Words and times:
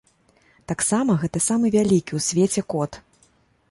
Таксама 0.71 1.17
гэта 1.25 1.43
самы 1.49 1.73
вялікі 1.79 2.13
ў 2.21 2.29
свеце 2.31 2.61
кот. 2.77 3.03